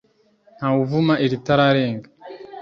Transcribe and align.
Ntawe 0.57 0.77
uvuma 0.85 1.13
iritararenga 1.25 2.07